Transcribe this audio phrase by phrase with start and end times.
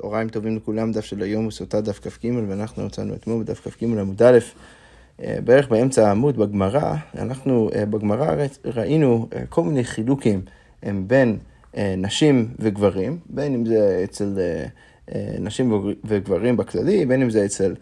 [0.00, 3.84] צהריים טובים לכולם, דף של היום הוא סוטה דף כ"ג, ואנחנו מצאנו אתמול בדף כ"ג
[3.84, 4.38] עמוד א',
[5.22, 8.34] אה, בערך באמצע העמוד בגמרא, אנחנו אה, בגמרא
[8.64, 10.40] ראינו אה, כל מיני חילוקים
[10.82, 11.38] בין
[11.76, 14.38] נשים וגברים, בין אם זה אצל
[15.40, 17.74] נשים וגברים בכללי, בין אם זה אצל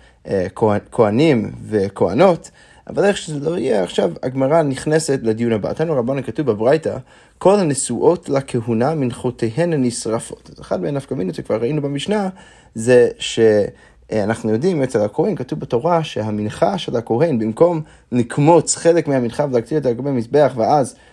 [0.90, 2.50] כהנים וכהנות.
[2.88, 5.72] אבל איך שזה לא יהיה, עכשיו הגמרא נכנסת לדיון הבא.
[5.72, 6.96] תנו רבנו כתוב בברייתא,
[7.38, 10.50] כל הנשואות לכהונה מנחותיהן הנשרפות.
[10.52, 12.28] אז אחד מן מינות שכבר ראינו במשנה,
[12.74, 17.82] זה שאנחנו יודעים, אצל הכהן כתוב בתורה שהמנחה של הכהן, במקום
[18.12, 21.11] לקמוץ חלק מהמנחה ולהקטיר את הגבי מזבח ואז אה, אה,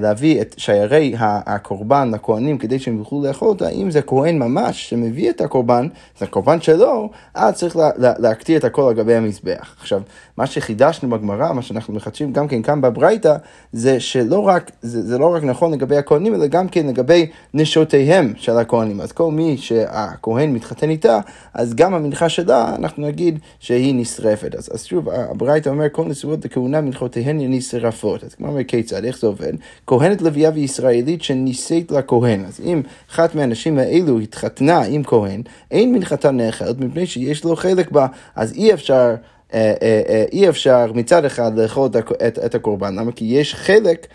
[0.00, 5.30] להביא את שיירי הקורבן לכהנים כדי שהם יוכלו לאכול אותה, אם זה כהן ממש שמביא
[5.30, 5.88] את הקורבן,
[6.18, 9.76] זה הקורבן שלו, אז צריך לה, לה, להקטיר את הכל על גבי המזבח.
[9.80, 10.00] עכשיו,
[10.36, 13.36] מה שחידשנו בגמרא, מה שאנחנו מחדשים גם כן כאן בברייתא,
[13.72, 18.32] זה שלא רק, זה, זה לא רק נכון לגבי הכהנים, אלא גם כן לגבי נשותיהם
[18.36, 19.00] של הכהנים.
[19.00, 21.20] אז כל מי שהכהן מתחתן איתה,
[21.54, 24.54] אז גם המנחה שלה, אנחנו נגיד שהיא נשרפת.
[24.54, 28.24] אז, אז שוב, הברייתא אומר, כל נשואות לכהונה מנחותיהן נשרפות.
[28.24, 29.45] אז כמו אומר, כיצד, איך זה עובד?
[29.46, 32.44] כהן, כהנת לוויה וישראלית שנישאת לכהן.
[32.44, 37.90] אז אם אחת מהנשים האלו התחתנה עם כהן, אין מנחתה נאכלת מפני שיש לו חלק
[37.90, 39.14] בה, אז אי אפשר...
[39.54, 41.88] אה, אה, אה, אי אפשר מצד אחד לאכול
[42.26, 43.12] את, את הקורבן, למה?
[43.12, 44.06] כי יש חלק,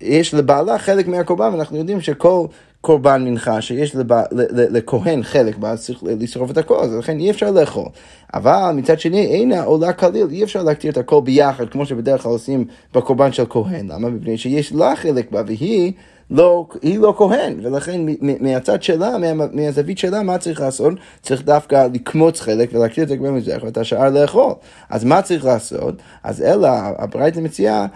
[0.00, 2.46] יש לבעלה חלק מהקורבן, ואנחנו יודעים שכל
[2.80, 7.50] קורבן מנחה שיש לבע, לכהן חלק בה, צריך לשרוף את הכל, אז לכן אי אפשר
[7.50, 7.86] לאכול.
[8.34, 12.32] אבל מצד שני אינה עולה כליל, אי אפשר להקטיר את הכל ביחד, כמו שבדרך כלל
[12.32, 12.64] עושים
[12.94, 13.90] בקורבן של כהן.
[13.90, 14.08] למה?
[14.08, 15.92] מפני שיש לה חלק בה, והיא...
[16.30, 20.92] לא, היא לא כהן, ולכן מהצד שלה, מה, מהזווית שלה, מה צריך לעשות?
[21.22, 24.52] צריך דווקא לקמוץ חלק ולהקטיר את הגבי מזרח ואת השאר לאכול.
[24.90, 25.94] אז מה צריך לעשות?
[26.22, 27.86] אז אלא, הברייתא מציעה,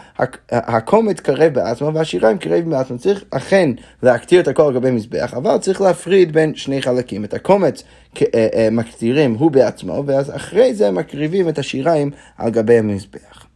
[0.51, 2.99] הקומץ קרב בעצמו והשיריים קרב בעצמו.
[2.99, 3.71] צריך אכן
[4.03, 7.25] להקטיר את הכל על גבי מזבח, אבל צריך להפריד בין שני חלקים.
[7.25, 7.83] את הקומץ
[8.23, 13.52] אה, אה, מקטירים הוא בעצמו, ואז אחרי זה מקריבים את השיריים על גבי המזבח.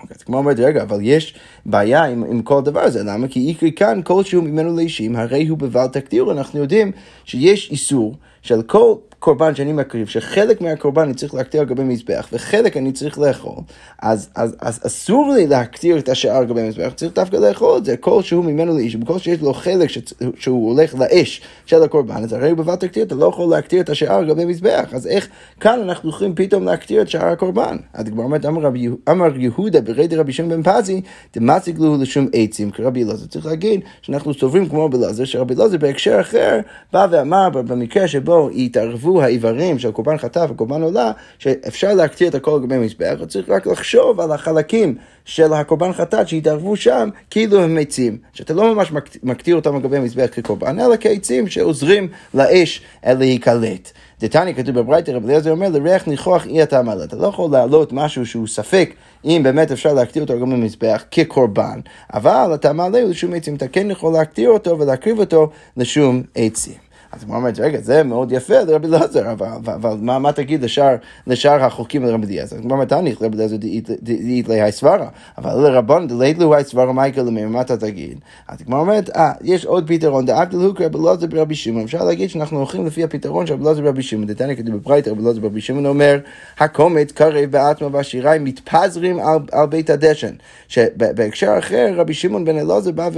[0.00, 1.34] אוקיי, אז כמו אומרת, רגע, אבל יש
[1.66, 3.28] בעיה עם, עם כל הדבר הזה, למה?
[3.28, 6.92] כי איקרי כאן כלשהו ממנו לאישים, הרי הוא בבל תקדיר, אנחנו יודעים
[7.24, 12.28] שיש איסור של כל קורבן שאני מקריב, שחלק מהקורבן אני צריך להקטיר על גבי מזבח,
[12.32, 13.56] וחלק אני צריך לאכול,
[14.02, 17.84] אז, אז, אז אסור לי להקטיר את השאר על גבי מזבח, צריך דווקא לאכול את
[17.84, 19.98] זה, כל שהוא ממנו לאיש, בכל שיש לו חלק ש,
[20.38, 24.14] שהוא הולך לאש של הקורבן, אז הרי בבת תקטיר, אתה לא יכול להקטיר את השאר
[24.14, 25.28] על גבי מזבח, אז איך
[25.60, 27.76] כאן אנחנו יכולים פתאום להקטיר את שאר הקורבן?
[27.94, 31.00] אז כבר אומרת, אמר, רבי, אמר יהודה ברי דרבי שמעון בן פזי,
[31.36, 33.26] דמציג לו לשום עצים, כרבי אלעזר.
[33.26, 36.60] צריך להגיד שאנחנו סוברים כמו רבי אלעזר, שרבי אלעזר בהקשר אחר
[36.92, 42.58] בא ואמר במקרה שבו התערבו האיברים של קורבן חטא וקורבן עולה, שאפשר להקטיר את הכל
[42.62, 44.94] לגבי מזבח, צריך רק לחשוב על החלקים
[45.24, 48.18] של הקורבן חטאת שהתערבו שם, כאילו הם עצים.
[48.32, 53.92] שאתה לא ממש מקטיר אותם לגבי המזבח כקורבן, אלא כעצים שעוזרים לאש להיקלט.
[54.20, 57.04] דתני כתוב בברייתר, רבי אליעזר אומר, לריח ניחוח אי אתה מעלה.
[57.04, 61.80] אתה לא יכול להעלות משהו שהוא ספק אם באמת אפשר להקטיר אותו גם במזבח כקורבן,
[62.14, 66.85] אבל אתה מעלה לשום עצים, אתה כן יכול להקטיר אותו ולהקריב אותו לשום עצים.
[67.16, 70.96] אז הוא אומר, רגע, זה מאוד יפה לרבי אליעזר, אבל, מה, תגיד לשאר,
[71.26, 72.56] לשאר החוקים לרבי אליעזר?
[72.56, 73.56] הוא אומר, תניח לרבי אליעזר
[74.02, 78.18] דאית להי סברה, אבל לרבון דלית לו סברה מה יקרה למי, מה אתה תגיד?
[78.48, 82.30] אז כמו אומרת, אה, יש עוד פתרון, דאב דלהוק רבי אליעזר ברבי שמעון, אפשר להגיד
[82.30, 85.60] שאנחנו הולכים לפי הפתרון של רבי אליעזר ברבי שמעון, דתניא כתוב בברייתר, רבי אליעזר ברבי
[85.60, 86.18] שמעון אומר,
[86.58, 89.18] הקומץ קרב בעצמו והשיריים מתפזרים
[89.52, 90.34] על, בית הדשן.
[90.68, 93.08] שבהקשר אחר, רבי שמעון בן אלעזר בא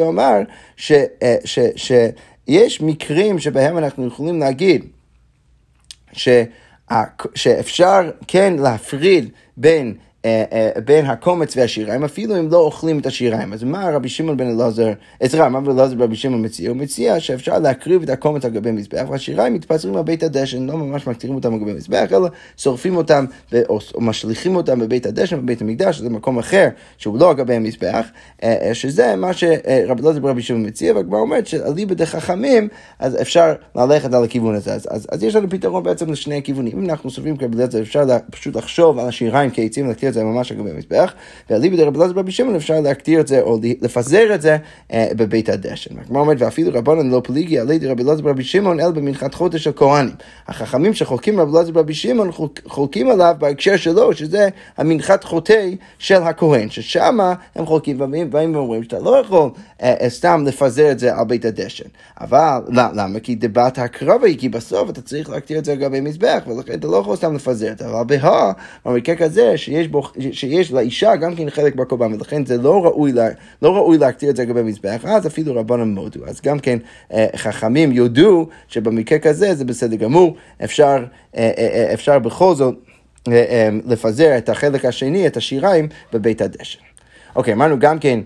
[1.75, 1.92] ש
[2.48, 4.84] יש מקרים שבהם אנחנו יכולים להגיד
[6.12, 6.28] ש,
[7.34, 9.94] שאפשר כן להפריד בין
[10.84, 13.53] בין הקומץ והשיריים, אפילו אם לא אוכלים את השיריים.
[13.53, 14.93] אז מה רבי שמעון בן אלעזר,
[15.27, 16.71] סליחה, מה בן אלעזר רבי שמעון מציע?
[16.71, 20.77] הוא מציע שאפשר להקריב את הקומץ על גבי מזבח, והשיריים מתפזרים על בית הדשן, לא
[20.77, 23.25] ממש מקטירים אותם על גבי מזבח, אלא שורפים אותם
[23.69, 26.69] או, משליכים אותם בבית הדשן, בבית המקדש, שזה מקום אחר
[26.99, 28.06] שהוא לא על גבי המזבח,
[28.43, 32.69] אה, שזה מה שרבי אלעזר רבי שמעון מציע, והגמרא אומרת שאליבא דחכמים,
[32.99, 34.75] אז אפשר ללכת על הכיוון הזה.
[34.75, 36.78] אז, אז, אז יש לנו פתרון בעצם לשני הכיוונים.
[36.78, 40.53] אם אנחנו סוברים כרבי אלעזר, אפשר פשוט לחשוב על השיריים כעצים, להקטיר את זה ממש
[40.53, 41.12] על גבי המזבח,
[41.50, 44.56] ואליבא דרבי אלעזר ברבי שמעון אפשר להקטיר את זה או לפזר את זה
[44.92, 46.03] אה, בבית הדשן.
[46.06, 49.70] כמו אומרת, ואפילו רבנן לא פליגי עלי דרבי אלעזר ברבי שמעון אלא במנחת חודש של
[49.76, 50.15] כהנים.
[50.48, 52.30] החכמים שחולקים רבי אלעזר ברבי שמעון
[52.66, 57.18] חולקים עליו בהקשר שלו, שזה המנחת חוטא של הכהן, ששם
[57.54, 59.50] הם חולקים ובאים ואומרים שאתה לא יכול
[59.82, 61.88] אה, אה, סתם לפזר את זה על בית הדשן.
[62.21, 63.21] אבל למה?
[63.21, 66.78] כי דבת הקרב היא, כי בסוף אתה צריך להקטיר את זה על גבי מזבח, ולכן
[66.78, 68.53] אתה לא יכול סתם לפזר את זה, אבל בהא,
[68.84, 73.12] במקרה כזה שיש בו בו, שיש לאישה גם כן חלק בקורבן, ולכן זה לא ראוי,
[73.12, 73.28] לה,
[73.62, 76.21] לא ראוי להקטיר את זה לגבי מזבח, אז אפילו רבנם מודו.
[76.27, 76.78] אז גם כן
[77.12, 81.04] אה, חכמים יודו שבמקרה כזה זה בסדר גמור, אפשר,
[81.36, 82.74] אה, אה, אפשר בכל זאת
[83.86, 86.80] לפזר את החלק השני, את השיריים, בבית הדשן.
[87.36, 88.21] אוקיי, אמרנו גם כן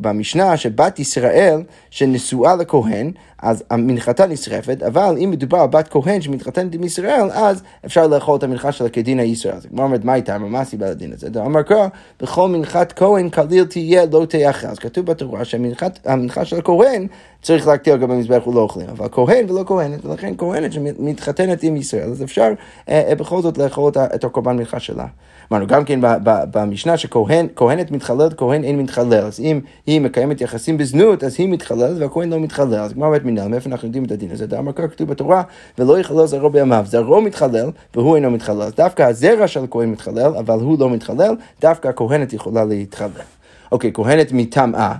[0.00, 6.74] במשנה שבת ישראל שנשואה לכהן, אז המנחתה נשרפת, אבל אם מדובר על בת כהן שמתחתנת
[6.74, 9.54] עם ישראל, אז אפשר לאכול את המנחה שלה כדין הישראל.
[9.54, 10.38] אז הגמרא אומרת, מה הייתה?
[10.38, 11.28] מה הסיבה לדין הזה?
[11.46, 11.88] אמר קרא,
[12.20, 14.66] בכל מנחת כהן כליל תהיה לא תאכל.
[14.66, 17.06] אז כתוב בתורה שהמנחה של הכהן
[17.42, 21.76] צריך להקטיר על גבי המזבח ולא אוכלים, אבל כהן ולא כהנת, ולכן כהנת שמתחתנת עם
[21.76, 22.52] ישראל, אז אפשר
[22.88, 25.06] אה, אה, בכל זאת לאכול את הקורבן מנחה שלה.
[25.52, 27.90] אמרנו גם כן במשנה שכהנת
[28.26, 29.24] מתחללת, כהן אין מתחלל.
[29.24, 32.74] אז אם היא מקיימת יחסים בזנות, אז היא מתחללת והכהן לא מתחלל.
[32.74, 34.46] אז כמו אומרת מנהל, מאיפה אנחנו יודעים את הדין הזה?
[34.46, 35.42] דאמר כך כתוב בתורה,
[35.78, 36.84] ולא יחלל זרעו בימיו.
[36.88, 38.68] זרעו מתחלל והוא אינו מתחלל.
[38.76, 43.08] דווקא הזרע של הכהן מתחלל, אבל הוא לא מתחלל, דווקא הכהנת יכולה להתחלל.
[43.72, 44.94] אוקיי, כהנת מטמאה.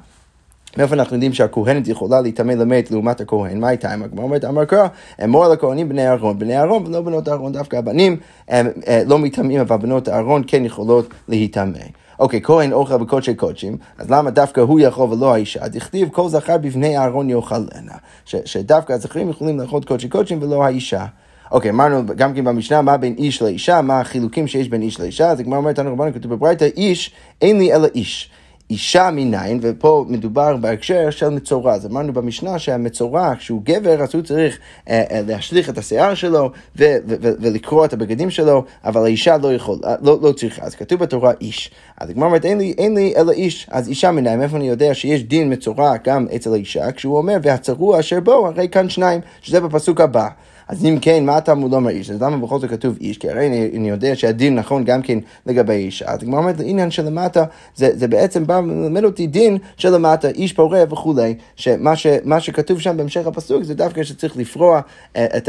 [0.78, 3.60] מאיפה אנחנו יודעים שהכהנת יכולה להיטמא למת לעומת הכהן?
[3.60, 3.92] מה הייתה?
[3.92, 4.86] הגמרא אומרת, אמר קרא,
[5.24, 6.38] אמור על הכהנים בני אהרון.
[6.38, 8.16] בני אהרון ולא בנות אהרון, דווקא הבנים
[8.48, 11.78] הם, הם, לא מטמאים, אבל בנות אהרון כן יכולות להיטמא.
[12.18, 15.68] אוקיי, כהן אוכל בקודשי קודשים, אז למה דווקא הוא יכול ולא האישה?
[15.68, 17.94] דכתיב כל זכר בבני אהרון יאכלנה.
[18.24, 21.04] שדווקא הזכרים יכולים לאכול קודשי קודשים ולא האישה.
[21.50, 25.30] אוקיי, אמרנו גם כן במשנה מה בין איש לאישה, מה החילוקים שיש בין איש לאישה,
[25.30, 28.30] אז הגמרא אומרת לנו רבנו כתוב בברייתא, איש, אין לי אלא איש.
[28.70, 31.74] אישה מניין, ופה מדובר בהקשר של מצורע.
[31.74, 34.58] אז אמרנו במשנה שהמצורע, כשהוא גבר, אז הוא צריך
[34.90, 39.36] אה, אה, להשליך את השיער שלו ו- ו- ו- ולקרוע את הבגדים שלו, אבל האישה
[39.36, 40.62] לא יכול, אה, לא, לא צריכה.
[40.62, 41.70] אז כתוב בתורה איש.
[42.00, 43.66] אז הגמרא אומרת, אין לי, אין לי אלא איש.
[43.70, 48.00] אז אישה מניין, איפה אני יודע שיש דין מצורע גם אצל האישה, כשהוא אומר, והצרוע
[48.00, 50.28] אשר בו, הרי כאן שניים, שזה בפסוק הבא.
[50.68, 52.10] אז אם כן, מה התלמוד אומר איש?
[52.10, 53.18] אז למה בכל זאת כתוב איש?
[53.18, 56.02] כי הרי אני, אני יודע שהדין נכון גם כן לגבי איש.
[56.02, 60.84] אז הגמרא אומרת, לעניין שלמטה, זה, זה בעצם בא ללמד אותי דין שלמטה, איש פורה
[60.90, 62.06] וכולי, שמה ש,
[62.38, 64.80] שכתוב שם בהמשך הפסוק זה דווקא שצריך לפרוע,
[65.16, 65.48] אה, את,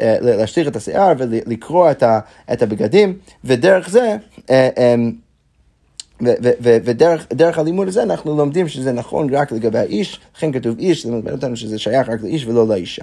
[0.00, 2.02] אה, את השיער ולקרוע את,
[2.52, 3.14] את הבגדים,
[3.44, 4.16] ודרך זה,
[4.50, 4.94] אה,
[7.30, 11.32] ודרך הלימוד הזה אנחנו לומדים שזה נכון רק לגבי האיש, לכן כתוב איש, זה מלמד
[11.32, 13.02] אותנו שזה שייך רק לאיש ולא לאישה.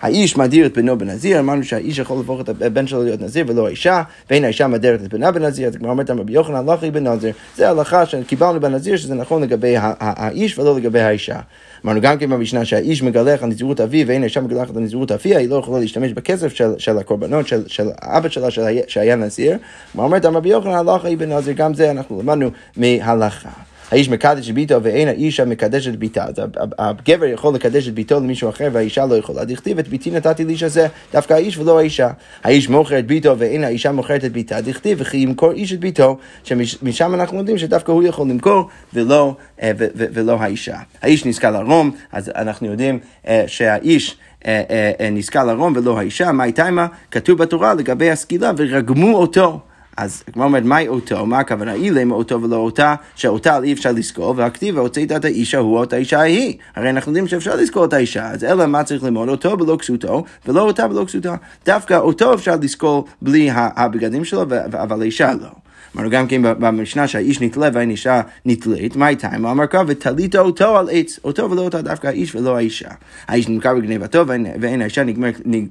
[0.00, 3.66] האיש מדיר את בנו בנזיר, אמרנו שהאיש יכול להפוך את הבן שלו להיות נזיר ולא
[3.66, 7.32] האישה, ואין האישה מדרת את בנה בנזיר, אז כבר אומרת רבי יוחנן לא אחי בנזיר,
[7.56, 11.40] זה הלכה שקיבלנו בנזיר שזה נכון לגבי האיש ולא לגבי האישה.
[11.84, 15.38] אמרנו גם כן במשנה שהאיש מגלח על נזירות אביו ואין האישה מגלחת על נזירות אביה,
[15.38, 19.58] היא לא יכולה להשתמש בכסף של, של הקורבנות של, של אבא שלה שהיה, שהיה נזיר.
[19.94, 23.50] מה אומרת רבי יוחנן הלכה היא בנזיר, גם זה אנחנו למדנו מהלכה.
[23.90, 26.24] האיש מקדש את ביתו ואין האישה מקדשת ביתה.
[26.24, 26.34] אז
[26.78, 29.44] הגבר יכול לקדש את ביתו למישהו אחר והאישה לא יכולה.
[29.44, 32.08] דכתיב את ביתי נתתי לאיש הזה, דווקא האיש ולא האישה.
[32.44, 34.60] האיש מוכר את ביתו ואין האישה מוכרת את ביתה.
[34.60, 39.72] דכתיב וכי ימכור איש את ביתו, שמשם אנחנו יודעים שדווקא הוא יכול למכור ולא, אה,
[39.94, 40.76] ולא האישה.
[41.02, 42.98] האיש נזכה לרום, אז אנחנו יודעים
[43.28, 44.16] אה, שהאיש...
[44.46, 46.86] אה, נזכה לרום ולא האישה, מה הייתה עימה?
[47.10, 49.60] כתוב בתורה לגבי הסקילה ורגמו אותו.
[49.96, 51.26] אז כמו אומרת, מהי אותו?
[51.26, 51.72] מה הכוונה?
[51.72, 55.92] אילם אותו ולא אותה, שאותה אי אפשר לזכור, והכתיב והוצאת את האישה הוא או את
[55.92, 56.54] האישה ההיא.
[56.76, 59.28] הרי אנחנו יודעים שאפשר לזכור את האישה, אז אלא מה צריך ללמוד?
[59.28, 61.32] אותו ולא כסותו, ולא אותה ולא כסותו.
[61.66, 64.42] דווקא אותו אפשר לזכור בלי הבגדים שלו,
[64.72, 65.48] אבל האישה לא.
[65.96, 69.28] אמרנו גם כן במשנה שהאיש נתלה והאין אישה נתלית, מה הייתה?
[69.38, 72.88] הוא אמר כך, ותלית אותו על עץ, אותו ולא אותה, דווקא האיש ולא האישה.
[73.28, 74.24] האיש נמכר בגנבתו
[74.60, 75.02] ואין האישה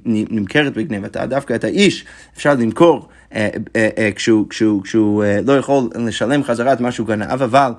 [0.04, 2.04] נמכרת בגנבתה, דווקא את האיש
[2.36, 3.08] אפשר למכור.
[3.34, 4.10] אה, אה, אה,
[4.84, 7.72] כשהוא לא יכול לשלם חזרה את מה שהוא גנב, אבל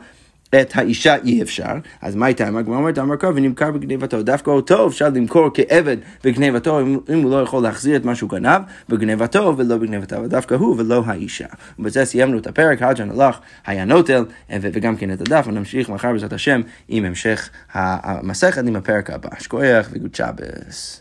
[0.62, 2.48] את האישה אי אפשר, אז מה הייתה?
[2.48, 4.24] הגמרא אומרת, אמר קרא ונמכר בגנבתו.
[4.24, 8.62] דווקא אותו אפשר למכור כעבד בגנבתו, אם הוא לא יכול להחזיר את מה שהוא גנב,
[8.90, 11.46] בגנבתו ולא בגנבתו, אבל דווקא הוא ולא האישה.
[11.80, 16.34] ובזה סיימנו את הפרק, הג'ן הלך, היה נוטל, וגם כן את הדף, ונמשיך מחר בעזרת
[16.34, 19.30] השם עם המשך המסכת עם הפרק הבא.
[19.40, 21.01] שכוייח וגוד שבס.